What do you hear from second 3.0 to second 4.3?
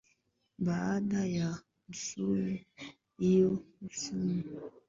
huu msimu